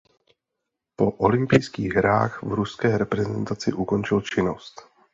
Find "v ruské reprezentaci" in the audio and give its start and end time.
2.43-3.73